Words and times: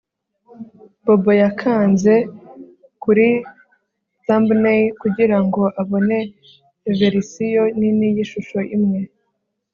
Bobo 1.05 1.31
yakanze 1.43 2.13
kuri 3.03 3.27
thumbnail 4.23 4.85
kugirango 5.01 5.61
abone 5.81 6.17
verisiyo 6.99 7.63
nini 7.77 8.07
yishusho 8.15 8.59
imwe 8.75 8.99